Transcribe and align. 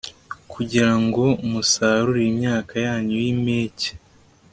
kugira 0.53 0.91
ngo 1.03 1.25
musarure 1.49 2.21
imyaka 2.31 2.73
yanyu 2.85 3.15
yimpeke 3.23 3.89